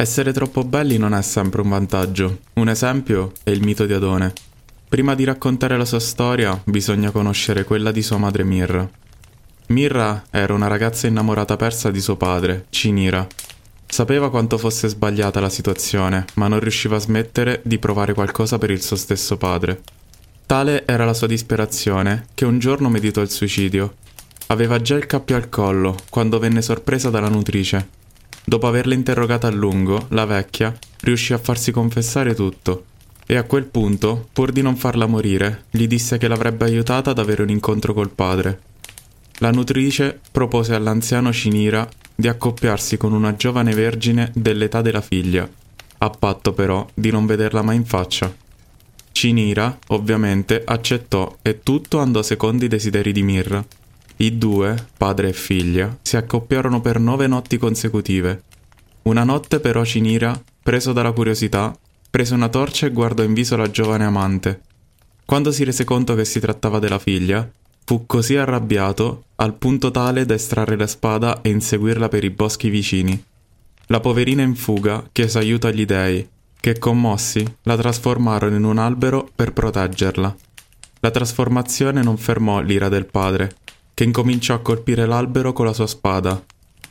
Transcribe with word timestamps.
Essere 0.00 0.32
troppo 0.32 0.64
belli 0.64 0.96
non 0.96 1.12
è 1.12 1.20
sempre 1.20 1.60
un 1.60 1.68
vantaggio. 1.68 2.38
Un 2.54 2.70
esempio 2.70 3.32
è 3.42 3.50
il 3.50 3.62
mito 3.62 3.84
di 3.84 3.92
Adone. 3.92 4.32
Prima 4.88 5.14
di 5.14 5.24
raccontare 5.24 5.76
la 5.76 5.84
sua 5.84 6.00
storia, 6.00 6.58
bisogna 6.64 7.10
conoscere 7.10 7.64
quella 7.64 7.92
di 7.92 8.00
sua 8.00 8.16
madre 8.16 8.42
Mirra. 8.42 8.88
Mirra 9.66 10.24
era 10.30 10.54
una 10.54 10.68
ragazza 10.68 11.06
innamorata 11.06 11.56
persa 11.56 11.90
di 11.90 12.00
suo 12.00 12.16
padre, 12.16 12.64
Cinira. 12.70 13.26
Sapeva 13.86 14.30
quanto 14.30 14.56
fosse 14.56 14.88
sbagliata 14.88 15.38
la 15.38 15.50
situazione, 15.50 16.24
ma 16.36 16.48
non 16.48 16.60
riusciva 16.60 16.96
a 16.96 17.00
smettere 17.00 17.60
di 17.62 17.78
provare 17.78 18.14
qualcosa 18.14 18.56
per 18.56 18.70
il 18.70 18.80
suo 18.80 18.96
stesso 18.96 19.36
padre. 19.36 19.82
Tale 20.46 20.86
era 20.86 21.04
la 21.04 21.12
sua 21.12 21.26
disperazione 21.26 22.24
che 22.32 22.46
un 22.46 22.58
giorno 22.58 22.88
meditò 22.88 23.20
il 23.20 23.28
suicidio. 23.28 23.96
Aveva 24.46 24.80
già 24.80 24.96
il 24.96 25.04
cappio 25.04 25.36
al 25.36 25.50
collo 25.50 25.94
quando 26.08 26.38
venne 26.38 26.62
sorpresa 26.62 27.10
dalla 27.10 27.28
nutrice 27.28 27.98
Dopo 28.44 28.66
averla 28.66 28.94
interrogata 28.94 29.46
a 29.46 29.50
lungo, 29.50 30.06
la 30.10 30.24
vecchia 30.24 30.76
riuscì 31.00 31.32
a 31.32 31.38
farsi 31.38 31.70
confessare 31.70 32.34
tutto 32.34 32.84
e 33.30 33.36
a 33.36 33.44
quel 33.44 33.66
punto, 33.66 34.28
pur 34.32 34.50
di 34.50 34.60
non 34.60 34.74
farla 34.74 35.06
morire, 35.06 35.66
gli 35.70 35.86
disse 35.86 36.18
che 36.18 36.26
l'avrebbe 36.26 36.64
aiutata 36.64 37.10
ad 37.10 37.18
avere 37.20 37.42
un 37.42 37.50
incontro 37.50 37.94
col 37.94 38.10
padre. 38.10 38.60
La 39.38 39.52
nutrice 39.52 40.18
propose 40.32 40.74
all'anziano 40.74 41.32
Cinira 41.32 41.88
di 42.12 42.26
accoppiarsi 42.26 42.96
con 42.96 43.12
una 43.12 43.36
giovane 43.36 43.72
vergine 43.72 44.32
dell'età 44.34 44.82
della 44.82 45.00
figlia, 45.00 45.48
a 45.98 46.10
patto 46.10 46.52
però 46.52 46.84
di 46.92 47.10
non 47.12 47.24
vederla 47.24 47.62
mai 47.62 47.76
in 47.76 47.84
faccia. 47.84 48.34
Cinira, 49.12 49.78
ovviamente, 49.88 50.62
accettò 50.64 51.36
e 51.40 51.60
tutto 51.62 52.00
andò 52.00 52.22
secondo 52.22 52.64
i 52.64 52.68
desideri 52.68 53.12
di 53.12 53.22
Mirra. 53.22 53.64
I 54.20 54.36
due, 54.36 54.76
padre 54.98 55.30
e 55.30 55.32
figlia, 55.32 55.96
si 56.02 56.18
accoppiarono 56.18 56.82
per 56.82 57.00
nove 57.00 57.26
notti 57.26 57.56
consecutive. 57.56 58.42
Una 59.04 59.24
notte 59.24 59.60
però 59.60 59.82
Cinira, 59.82 60.38
preso 60.62 60.92
dalla 60.92 61.12
curiosità, 61.12 61.74
prese 62.10 62.34
una 62.34 62.50
torcia 62.50 62.84
e 62.84 62.90
guardò 62.90 63.22
in 63.22 63.32
viso 63.32 63.56
la 63.56 63.70
giovane 63.70 64.04
amante. 64.04 64.60
Quando 65.24 65.50
si 65.50 65.64
rese 65.64 65.84
conto 65.84 66.14
che 66.14 66.26
si 66.26 66.38
trattava 66.38 66.78
della 66.78 66.98
figlia, 66.98 67.50
fu 67.86 68.04
così 68.04 68.36
arrabbiato 68.36 69.24
al 69.36 69.54
punto 69.54 69.90
tale 69.90 70.26
da 70.26 70.34
estrarre 70.34 70.76
la 70.76 70.86
spada 70.86 71.40
e 71.40 71.48
inseguirla 71.48 72.10
per 72.10 72.22
i 72.22 72.28
boschi 72.28 72.68
vicini. 72.68 73.24
La 73.86 74.00
poverina 74.00 74.42
in 74.42 74.54
fuga 74.54 75.02
chiese 75.12 75.38
aiuto 75.38 75.66
agli 75.66 75.86
dei, 75.86 76.28
che 76.60 76.78
commossi 76.78 77.42
la 77.62 77.74
trasformarono 77.74 78.54
in 78.54 78.64
un 78.64 78.76
albero 78.76 79.30
per 79.34 79.54
proteggerla. 79.54 80.36
La 81.00 81.10
trasformazione 81.10 82.02
non 82.02 82.18
fermò 82.18 82.60
l'ira 82.60 82.90
del 82.90 83.06
padre, 83.06 83.54
che 84.00 84.06
incominciò 84.06 84.54
a 84.54 84.60
colpire 84.60 85.04
l'albero 85.04 85.52
con 85.52 85.66
la 85.66 85.74
sua 85.74 85.86
spada. 85.86 86.42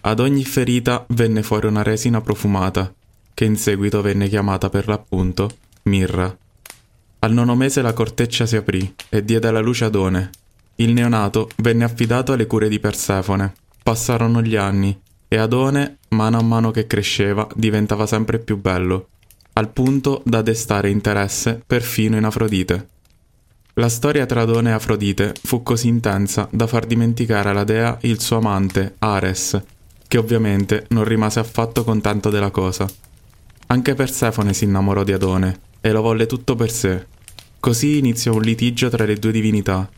Ad 0.01 0.19
ogni 0.19 0.43
ferita 0.43 1.05
venne 1.07 1.41
fuori 1.41 1.65
una 1.65 1.81
resina 1.81 2.21
profumata, 2.21 2.93
che 3.33 3.45
in 3.45 3.57
seguito 3.57 4.03
venne 4.03 4.27
chiamata 4.27 4.69
per 4.69 4.87
l'appunto 4.87 5.49
mirra. 5.85 6.37
Al 7.17 7.33
nono 7.33 7.55
mese 7.55 7.81
la 7.81 7.93
corteccia 7.93 8.45
si 8.45 8.57
aprì 8.57 8.93
e 9.09 9.25
diede 9.25 9.47
alla 9.47 9.59
luce 9.59 9.85
Adone. 9.85 10.29
Il 10.75 10.93
neonato 10.93 11.49
venne 11.55 11.83
affidato 11.83 12.33
alle 12.33 12.45
cure 12.45 12.69
di 12.69 12.79
Persefone. 12.79 13.55
Passarono 13.81 14.43
gli 14.43 14.55
anni 14.55 14.95
e 15.27 15.37
Adone, 15.37 15.97
mano 16.09 16.37
a 16.37 16.43
mano 16.43 16.69
che 16.69 16.85
cresceva, 16.85 17.47
diventava 17.55 18.05
sempre 18.05 18.37
più 18.37 18.61
bello, 18.61 19.07
al 19.53 19.69
punto 19.69 20.21
da 20.25 20.43
destare 20.43 20.91
interesse 20.91 21.59
perfino 21.65 22.17
in 22.17 22.25
Afrodite. 22.25 22.87
La 23.79 23.87
storia 23.87 24.25
tra 24.25 24.41
Adone 24.41 24.71
e 24.71 24.73
Afrodite 24.73 25.33
fu 25.41 25.63
così 25.63 25.87
intensa 25.87 26.49
da 26.51 26.67
far 26.67 26.85
dimenticare 26.85 27.47
alla 27.47 27.63
dea 27.63 27.97
il 28.01 28.19
suo 28.19 28.35
amante, 28.35 28.95
Ares, 28.99 29.57
che 30.05 30.17
ovviamente 30.17 30.85
non 30.89 31.05
rimase 31.05 31.39
affatto 31.39 31.85
contento 31.85 32.29
della 32.29 32.51
cosa. 32.51 32.85
Anche 33.67 33.95
Persefone 33.95 34.53
si 34.53 34.65
innamorò 34.65 35.05
di 35.05 35.13
Adone 35.13 35.59
e 35.79 35.93
lo 35.93 36.01
volle 36.01 36.25
tutto 36.25 36.57
per 36.57 36.69
sé. 36.69 37.05
Così 37.57 37.99
iniziò 37.99 38.33
un 38.33 38.41
litigio 38.41 38.89
tra 38.89 39.05
le 39.05 39.15
due 39.15 39.31
divinità. 39.31 39.89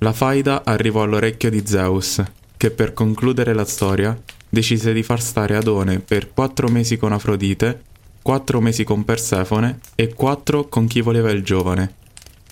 La 0.00 0.12
faida 0.12 0.62
arrivò 0.62 1.00
all'orecchio 1.00 1.48
di 1.48 1.62
Zeus, 1.64 2.22
che 2.58 2.70
per 2.70 2.92
concludere 2.92 3.54
la 3.54 3.64
storia 3.64 4.14
decise 4.46 4.92
di 4.92 5.02
far 5.02 5.22
stare 5.22 5.56
Adone 5.56 6.00
per 6.00 6.34
quattro 6.34 6.68
mesi 6.68 6.98
con 6.98 7.12
Afrodite, 7.12 7.80
quattro 8.20 8.60
mesi 8.60 8.84
con 8.84 9.06
Persefone 9.06 9.80
e 9.94 10.12
quattro 10.12 10.68
con 10.68 10.86
chi 10.86 11.00
voleva 11.00 11.30
il 11.30 11.42
giovane. 11.42 12.00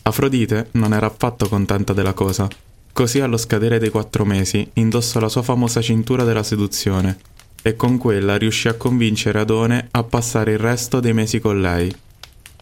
Afrodite 0.03 0.69
non 0.73 0.93
era 0.93 1.07
affatto 1.07 1.49
contenta 1.49 1.93
della 1.93 2.13
cosa. 2.13 2.49
Così 2.93 3.21
allo 3.21 3.37
scadere 3.37 3.79
dei 3.79 3.91
quattro 3.91 4.25
mesi 4.25 4.69
indossò 4.75 5.21
la 5.21 5.29
sua 5.29 5.43
famosa 5.43 5.81
cintura 5.81 6.25
della 6.25 6.43
seduzione 6.43 7.19
e 7.63 7.77
con 7.77 7.99
quella 7.99 8.37
riuscì 8.37 8.69
a 8.69 8.75
convincere 8.75 9.41
Adone 9.41 9.89
a 9.91 10.03
passare 10.03 10.53
il 10.53 10.59
resto 10.59 11.01
dei 11.01 11.13
mesi 11.13 11.39
con 11.39 11.61
lei. 11.61 11.95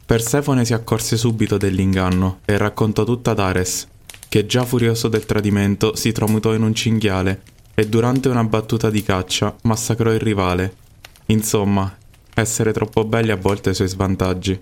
Persefone 0.05 0.65
si 0.65 0.73
accorse 0.73 1.17
subito 1.17 1.57
dell'inganno 1.57 2.41
e 2.45 2.57
raccontò 2.57 3.05
tutto 3.05 3.31
ad 3.31 3.39
Ares, 3.39 3.87
che 4.29 4.47
già 4.47 4.65
furioso 4.65 5.09
del 5.09 5.27
tradimento 5.27 5.95
si 5.97 6.13
tramutò 6.13 6.55
in 6.55 6.63
un 6.63 6.75
cinghiale 6.75 7.43
e 7.75 7.89
durante 7.89 8.29
una 8.29 8.45
battuta 8.45 8.91
di 8.91 9.03
caccia 9.03 9.55
massacrò 9.63 10.13
il 10.13 10.21
rivale. 10.21 10.75
Insomma, 11.27 11.95
essere 12.35 12.73
troppo 12.73 13.05
belli 13.05 13.31
a 13.31 13.37
volte 13.37 13.69
ha 13.69 13.73
i 13.73 13.75
suoi 13.75 13.89
svantaggi. 13.89 14.59